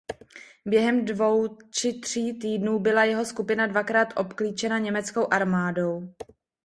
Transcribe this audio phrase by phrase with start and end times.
[0.65, 6.13] Během dvou či tří týdnů byla jeho skupina dvakrát obklíčena německou armádou.